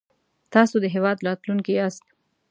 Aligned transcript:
تاسو 0.53 0.75
د 0.81 0.85
هېواد 0.95 1.17
راتلونکی 1.27 1.73
ياست 1.79 2.05